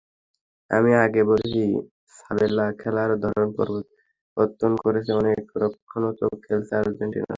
[0.71, 1.63] আমি আগে বলেছি,
[2.17, 7.27] সাবেলা খেলার ধরন পরিবর্তন করেছেন, অনেক রক্ষণাত্মক খেলেছে আর্জেন্টিনা।